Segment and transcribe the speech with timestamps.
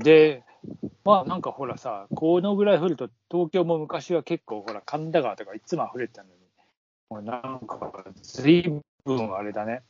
[0.00, 0.42] で、
[1.04, 6.34] まあなんかほらさ、このぐらい降ると、東京も昔は結構ほら、神田川とかいつも溢れてたのに、
[7.10, 8.62] もうなんか、ずい
[9.04, 9.82] ぶんあれだね。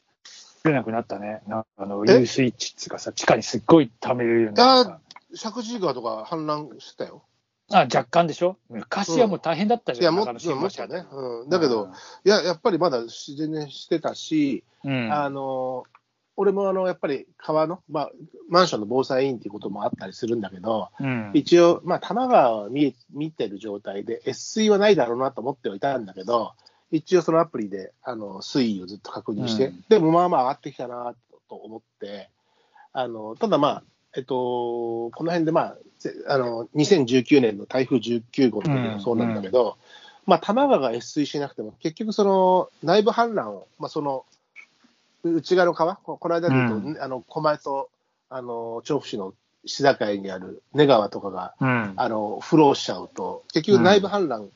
[0.64, 1.42] 降れなくなったね。
[1.46, 2.20] なんかあの、え？
[2.20, 5.00] 遊水池っつうかさ、地下にすっごい溜めれるようになった。
[5.32, 7.24] 石神井川とか氾濫してたよ。
[7.72, 8.56] あ、若干でしょ？
[8.68, 11.06] 昔はもう大変だったじいや、ゃん、もっ中野と、もっ新橋とね。
[11.12, 11.48] うん。
[11.48, 11.90] だけど、、
[12.24, 15.12] いや、やっぱりまだ自然にしてたし、うん。
[15.12, 15.84] あの、
[16.40, 18.10] 俺もあの、やっぱり川の、まあ、
[18.48, 26.54] マンションの防災委員っていうこともあったりするんだけど、うん、一応、まあ、多摩川を見え見てる状態で、越水はないだろうなと思ってはいたんだけど、
[26.90, 29.84] 一応そのアプリであの水位をずっと確認して、うん。
[29.90, 31.14] でもまあまあ上がってきたな
[31.50, 32.30] と思って、
[32.94, 33.82] あのただまあ、
[34.16, 39.76] えっと、この辺でまあ、ぜあの2019年の台風19号の時もそうなんだけど、
[40.24, 44.24] まあ、多摩川が越水しなくても、結局、その内部氾濫を、まあ、その
[45.22, 47.90] 内側の川、ここの間で言うと、うあの狛江と
[48.28, 51.92] あの調布市の市境にある根川とかが、うん。
[51.96, 54.48] あのフローしちゃうと、結局、内部氾濫、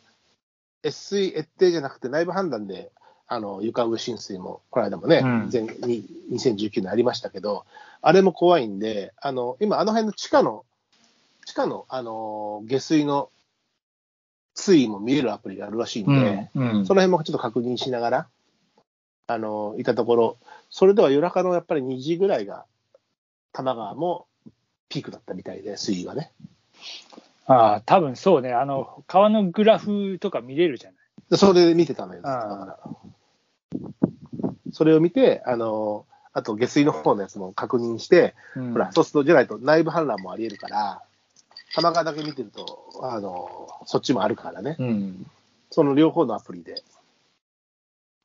[0.84, 2.90] 越水、越堤じゃなくて、内部氾濫で
[3.26, 5.50] あの床上浸水も、この間もね、うん。
[5.52, 7.64] 前に2019年ありましたけど、
[8.00, 10.64] あれも怖いんで、あの今、あの辺の地下の、
[11.44, 13.28] 地下のあの下水の
[14.54, 16.70] 水位も見えるアプリがあるらしいんで、うん。
[16.78, 16.86] うん。
[16.86, 18.26] その辺もちょっと確認しながら、
[19.26, 20.36] あのいたところ、
[20.70, 22.64] それでは夜中のやっぱり2時ぐらいが、
[23.52, 24.26] 多摩川も
[24.88, 26.32] ピークだったみたいで、水位がね。
[27.46, 28.52] ああ、多分そうね。
[28.52, 30.98] あの、川のグラフとか見れるじゃない。
[31.30, 33.80] でそれで見てたのよ、だから。
[34.72, 41.02] それを見て、あの、あと下水の方のやつも確認して、うんほら、そうすると、じゃないと内部氾濫もあり得るから、
[41.74, 44.76] 多摩川だけ見てると、あの、そっちもあるからね。
[44.78, 45.26] うん。
[45.70, 46.82] その両方のアプリで、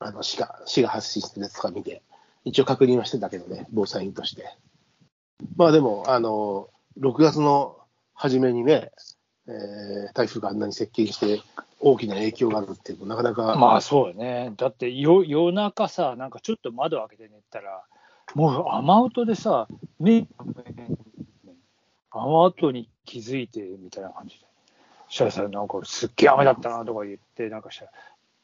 [0.00, 2.02] あの、市が、市が発信してるやつか見て、
[2.44, 4.56] 一応確認はしてたけどね、防災員として。
[5.56, 7.76] まあでも、あの、6月の
[8.14, 8.90] 初めにね、
[9.46, 11.42] えー台風があんなに接近して、
[11.80, 14.52] 大きな影響があるっていうの、なかなか、まあそうよね。
[14.56, 17.84] だってよ夜中さ、なんかちょっと窓開けて寝たら、
[18.34, 20.26] もう雨音でさ、目、
[22.10, 24.46] 雨音に気づいてみたいな感じで。
[25.08, 27.92] そしたらさ、なんかすっげえ雨だったなとか言って、なんかしたら、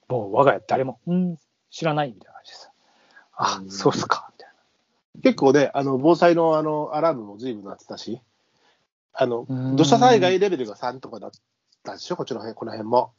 [0.08, 1.36] もう我が家誰も、うん、
[1.76, 2.70] 知らないみたいな感じでさ、
[3.34, 3.70] あう、ん。
[3.70, 4.52] そうっすか、みたい
[5.22, 8.22] 結構ね、あの、防災のあの、アラームも随分なってたし、
[9.12, 9.76] あの、な。
[9.76, 11.30] 土砂災害レベルが3とかだっ
[11.84, 13.12] たでしょ、こっちの辺、この辺も。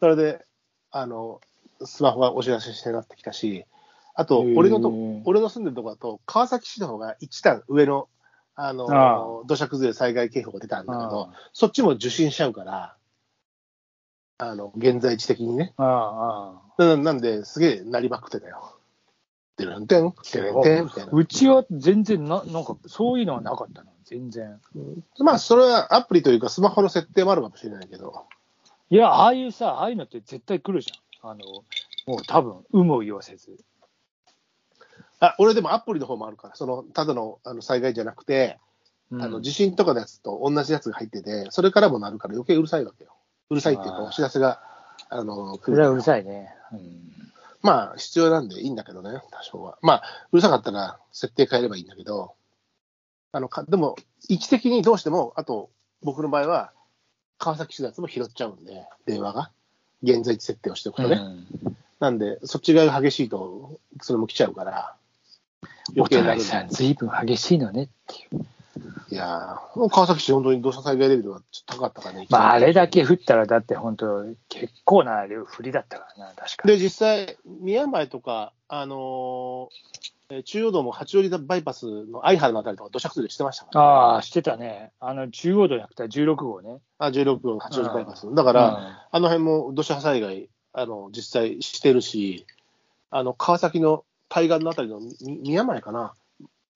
[0.00, 0.42] それで、
[0.90, 1.42] あの、
[1.84, 3.66] スマホがお知らせしてなってきたし、
[4.14, 4.94] あと、俺のと
[5.26, 8.08] 俺の住んでるとこだと、川崎市の方が1段上の、
[8.54, 12.96] あの、あ土砂崩れ災害警報が出たんだけどあ、そっちも受信しちゃうから、
[14.42, 15.74] あの、現在地的にね。
[15.76, 18.76] ああああななんで、すげえ鳴りまくってたよ。
[19.56, 21.12] てるんてん、てるんてん、みたいな。
[21.12, 24.58] うちは全然な、なんかそういうのはなかったな、全然。
[25.18, 28.24] まあ、それはアプリというか、スマホの設定もあるかもしれないけど、
[28.88, 31.30] いや、ああいうさ、ああいうのって絶対来るじゃん。
[31.30, 31.40] あの、
[32.06, 33.58] もう多分、有無を言わせず。
[35.20, 38.58] あ俺でもアプリの方もあるから、そのただのあの災害じゃなくて、
[39.10, 43.10] うんあの地震とかのやつと同じやつが入ってて、それからもなるから余計うるさいわけよ。
[43.50, 44.60] うるさいっていうか、お知らせが
[45.08, 46.54] あの来るうるさいね。
[46.72, 47.10] うん
[47.62, 49.78] まあ、必要なんでいいんだけどね、多少は。
[49.82, 50.02] まあ、
[50.32, 52.32] うるさかったら設定変えればいいんだけど、
[53.32, 53.96] あのかでも、
[54.28, 55.70] 位置的にどうしても、あと、
[56.02, 56.72] 僕の場合は、
[57.38, 59.50] 川崎市のやつも拾っちゃうんで、電話が。
[60.02, 61.16] 現在地設定をしておくとね。
[61.16, 64.96] うんなんで、そっち側が激しいと、それも来ちゃうから、
[65.90, 68.46] お余計なるんで互いさん、ずいぶん激しいのねっていう。
[69.10, 72.26] いやー、川崎市、本当に土砂災害レベルがちょっと高かったからね。
[72.30, 76.78] まあ、あれだけ降ったら、だって本当、結構な量降りだったからな、確かに。
[76.78, 79.66] で、実際、宮前とか、あのー
[80.32, 84.92] えー中央道も八王子バイパスの相原のあたりとか土砂崩れしてましたから、ああ、してたね。
[85.00, 86.78] あの、中央道じゃなくて16号ね。
[86.98, 88.32] あ16号八王子バイパス。
[88.32, 88.76] だから、うん
[89.10, 92.46] あの辺も土砂災害、あの、実際してるし、
[93.10, 96.14] あの、川崎の対岸のあたりのみ宮前かな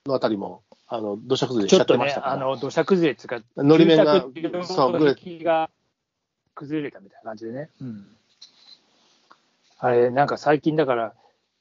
[0.07, 2.33] のあたりも、あの、土砂崩れしちゃっちょっとねてましたから。
[2.35, 4.21] あの土砂崩れっていうか、のり面が
[4.65, 4.93] そう
[5.45, 5.71] が
[6.55, 7.71] 崩れたみたいな感じでね。
[7.81, 8.07] うん、
[9.79, 11.15] あれ、なんか最近だから、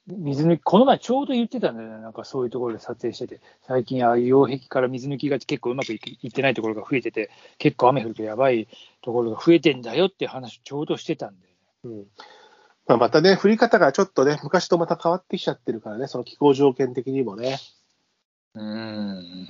[0.06, 8.68] 水抜き、この前ちょうど言ってたんだよね、なんかそういうところで撮影してて、最近、ああいう擁壁から水抜きが結構うまくいいってないところが増えてて、結構雨降るとやばい
[9.00, 11.48] ところが増えてんだよっていう話、ちょうどしてたんで、
[11.84, 12.04] うん
[12.86, 17.58] まあ、またね、降り方がちょっとね、昔とまた変わってきちゃってるからね、その気候条件的にもね。
[18.54, 19.48] うん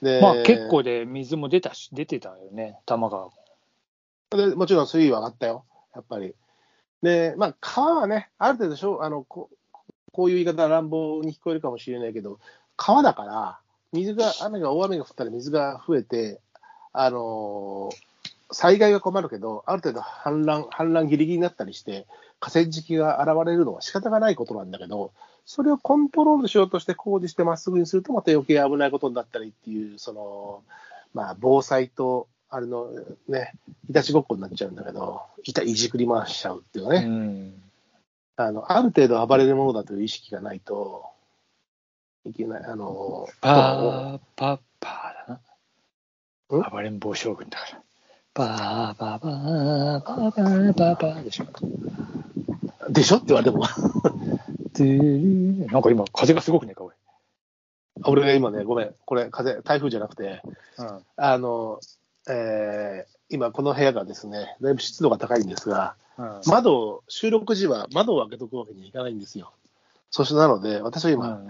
[0.00, 3.32] でまあ結構で水も出たし、出てたよね、多摩川も。
[4.30, 5.64] でもちろん水位は上がったよ、
[5.94, 6.34] やっぱり。
[7.02, 9.50] で、まあ、川はね、ある程度しょあのこ、
[10.12, 12.38] こういう言い方は乱暴に聞こえるかもしれないけど、
[12.76, 13.58] 川だから、
[13.92, 16.40] 水が、雨が、大雨が降ったら水が増えて、
[16.92, 18.12] あのー
[18.54, 22.06] 災害が困るけど、ある程度氾濫、氾濫ギリギリになったりして、
[22.38, 25.12] 河川敷が現れるのは仕方がないことなんだけど、
[25.44, 30.62] それをコントロールしようとして工事してまっすぐにすると、また余計危ないことになったりっていう、その、
[31.14, 32.90] まあ、防災と、あれの
[33.28, 33.54] ね、
[33.88, 37.54] いたちごっこになっちゃうんだけど、いたいじくり回しちゃうっていううね、ん。
[38.36, 41.04] あの、ある程度暴れるものだという意識がないと
[42.24, 45.34] いけない、あの、パー、パー、パーだ
[46.58, 46.60] ん？
[46.60, 46.70] な。
[46.70, 47.81] 暴れん坊将軍だから。
[48.34, 51.46] パー、パー、パー、パー、パー、パー、パーでしょ。
[52.90, 53.16] でしょ？
[53.16, 53.66] って言われても、
[55.70, 56.94] なんか今、風がすごくねえか、おい。
[58.04, 60.40] 俺が今ね、ごめん、これ、風、台風じゃなくて、
[60.78, 61.04] うん。
[61.16, 61.78] あの、
[62.28, 66.40] えー今この部屋がですね、だいぶ湿度が高いんですが、うん。
[66.46, 69.52] 窓を、収録時は窓を開けとくわけにはいかないんですよ。
[70.10, 71.48] そしてなので、私は今、うん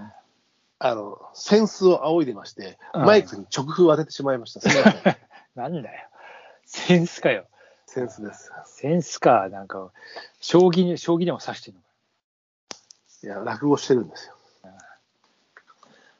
[0.78, 4.60] あの、センスを仰いでまして、うんマイクに直風を当ててしまいました。
[4.60, 5.16] すみません。
[5.56, 6.08] なんだよ。
[6.72, 7.44] センスかよ。
[7.86, 8.50] センスです。
[8.64, 9.50] センスか。
[9.50, 9.92] なんか、
[10.40, 11.86] 将棋に、将棋でも指してるのか。
[13.22, 14.34] いや、落語してるんですよ。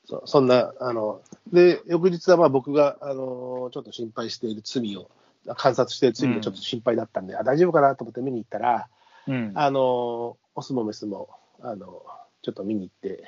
[0.04, 5.10] そうそんな、あの、で、翌日はまあ僕が、あの、ちょっと心配している罪を、
[5.56, 8.88] 観察している罪がちょっと心配だったんで、あ、大丈夫かなと思って見に行ったら、
[9.26, 9.52] うん。
[9.54, 11.30] あの、オスもメスも、
[11.62, 12.02] あの、
[12.42, 13.24] ちょっと見に行って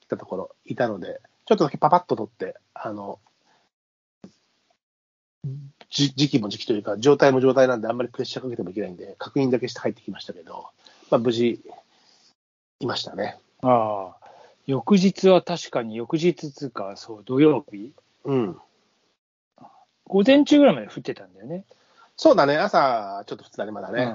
[0.00, 3.20] きたところ、いたので、ちょっとだけパパッと撮って、あの、
[5.44, 5.50] じ
[5.92, 10.66] 時期も時期というか、状態も状態なんで、あんまりプレッシャーかけてもいけないんで、確認だけして入ってきましたけど、
[11.10, 11.60] まあ、無事、
[12.80, 13.38] いましたね。
[13.60, 14.26] ああ。
[14.66, 17.92] 翌日は確かに、翌日つうか、そう、土曜日
[18.24, 18.56] うん。
[20.06, 21.64] 午前中ぐらいまで降ってたんだよね。
[22.16, 24.14] そうだね、朝、ちょっと降ってたね、まだね。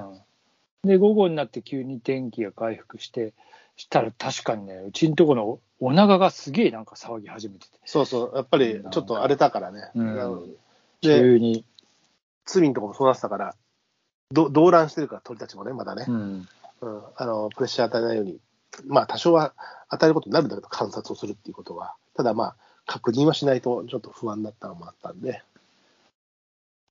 [0.84, 0.88] うん。
[0.88, 3.34] で、午後になって急に天気が回復して、
[3.76, 9.90] したら確かにね、うちんとこのお長がすげえなんか騒ぎ始めてて、そうそう、やっぱりちょっと荒れたからね。
[9.94, 10.20] うんで、
[11.02, 11.64] 急に。
[12.48, 13.54] 罪のとこもそうなってたから、
[14.32, 16.06] ど動乱してるから、鳥たちもね、まだね。
[16.08, 16.48] うん。
[16.80, 18.38] うん、あのプレッシャー与えないように、
[18.86, 19.52] まあ、多少は
[19.88, 22.56] 与えることになるんだけど、観察をするっていうことは、ただまあ、
[22.86, 25.42] 確認はしないとちょっと不安だったのもあったんで、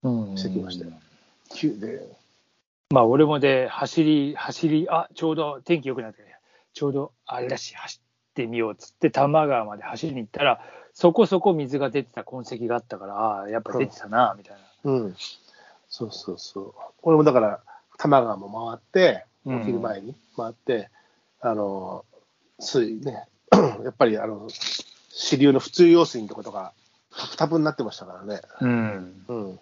[0.04, 0.38] うん。
[0.38, 0.92] してきましたよ。
[1.53, 2.07] 急で、
[2.89, 6.24] まあ、俺もで、走り、走り、あちょうど天気良くなって、
[6.74, 8.00] ちょうどあれだし、走
[8.44, 10.62] ってみようっつって、多摩川まで走りに行ったら、
[10.94, 14.92] そこそこ水が出てた痕跡があったから、ああ、やっぱ出てたな、みたいな。
[14.92, 15.16] うん、
[15.89, 17.60] そうそうそう、俺もだから、
[17.98, 20.89] 多摩川も回って、おうん昼前に回って、
[21.39, 22.06] あの
[22.60, 23.25] 水ね、
[23.84, 26.74] やっぱりあの支流の普通用水のとことか、
[27.16, 28.42] タプタプになってましたからね。
[28.62, 29.24] うん。
[29.28, 29.60] うん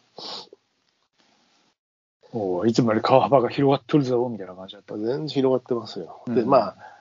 [2.33, 4.98] おういつもより川幅が広がっとるぞ、みたいな感じだった。
[4.98, 6.22] 全然広がってますよ。
[6.27, 6.94] で、うんまあ、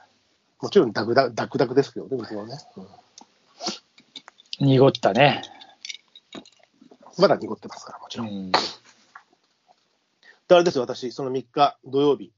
[0.60, 2.58] もちろんダクダクダクダクですけどね、水はね。
[2.76, 2.86] うん
[4.60, 5.42] 濁ったね。
[7.18, 8.28] まだ濁ってますから、もちろん。
[8.28, 8.52] うん。
[8.52, 8.58] で、
[10.50, 12.32] あれですよ、私、その3日土曜日、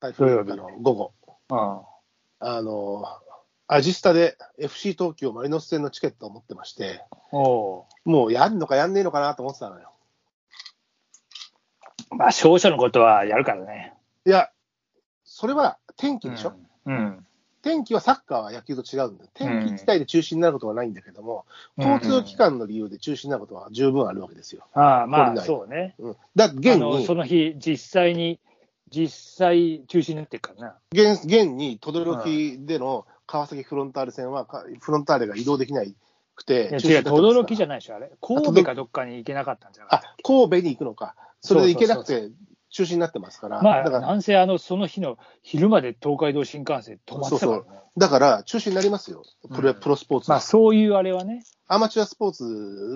[0.00, 1.12] 台風の午後、
[1.50, 1.82] あ
[2.38, 3.04] あの、
[3.66, 9.92] アジスタで FC 東京マリノス戦のチケットを持ってまして、もうやんのかやんねえのかなと思ってたのよ。
[12.10, 13.94] うまあ、勝者のことはやるからね。
[14.26, 14.50] いや、
[15.40, 16.52] それは天気でしょ、
[16.84, 17.26] うん。
[17.62, 19.30] 天気はサッカーは野球と違うんだよ。
[19.32, 21.46] 天気自体で中止になることはないんだけども、
[21.78, 24.66] うん交通機関の理由で中止になることは十分あるわけですよ。
[24.74, 25.94] ああ、まあ、そうね。
[25.98, 28.38] うん、だ現にその日、実際に、
[28.90, 30.74] 実際中止になってるからな。
[30.92, 35.94] 現現に轟での川崎フロンターレ戦は、かフロンターレが移動できない
[36.36, 38.10] くて、いや違う、中止になってますから轟じゃないでしょ、あれ。
[38.20, 42.28] 神戸かどっかに行けなかったんじゃないあ神戸に行くのか、それで行けなくて
[42.70, 47.64] 中止になってますから、まあ、だからなんせあの、その日の昼まで東海道新幹線止まってたからね。
[47.96, 49.80] だから中止になりますよ、プロ,、うん。
[49.80, 51.44] プロスポーツは、まあ、そういうあれはね。
[51.66, 52.44] アマチュアスポーツ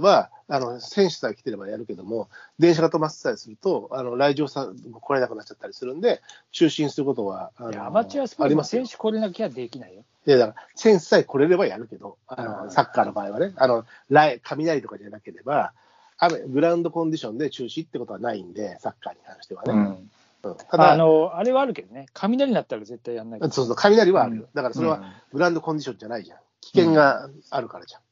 [0.03, 2.29] はあの選手さえ来てればやるけども、
[2.59, 8.85] 電車が止まってたりすると、あの来場者も来れなくなっちゃったりするんで、中止にすることはあのアマチュアスポーツのありますよ。
[8.85, 10.05] 選手来れなきゃできないよ。
[10.27, 12.67] いやだから、選手さえ来れればやるけど、あうん。
[12.67, 15.73] のサッカーの場合はね、あの来雷とかじゃなければ
[16.19, 19.73] 雨、グラウンドコンディションで中止ってことはないんで、サッカーに関してはね。
[19.73, 20.11] うんうん
[20.69, 24.49] ただあの、あれはあるけどね、雷になったら絶対やんないそうそう、雷はあるようん。
[24.53, 26.39] だからそれはうんグラウンドコンディションじゃないじゃん。
[26.61, 28.03] 危険があるからじゃん。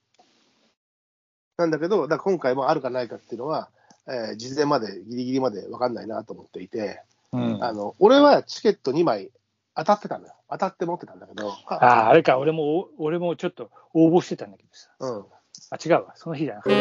[1.58, 3.68] なんだけど、だ今回もあるかないかっていうのは、
[4.08, 9.30] えー事前まで、ギリギリまで分かんないなと思っていて、うんあの俺はチケット2枚
[9.74, 10.34] 当たってたのよ。
[10.50, 14.90] 当たって持ってたんだけど、ああ、あれか、俺も、お俺もちょっと応募してたんだけどさ。
[15.00, 15.24] うん、
[15.72, 16.12] あ、違うわ。
[16.14, 16.72] その日じゃなくて。